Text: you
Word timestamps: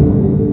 you 0.00 0.49